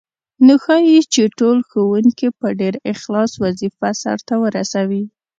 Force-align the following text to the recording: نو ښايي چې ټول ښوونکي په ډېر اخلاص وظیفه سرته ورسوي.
نو 0.45 0.53
ښايي 0.63 0.99
چې 1.13 1.23
ټول 1.39 1.57
ښوونکي 1.69 2.27
په 2.39 2.47
ډېر 2.59 2.75
اخلاص 2.93 3.31
وظیفه 3.43 3.89
سرته 4.03 4.33
ورسوي. 4.43 5.03